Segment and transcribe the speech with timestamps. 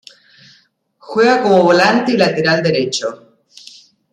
[0.97, 3.35] Juega como Volante y Lateral derecho.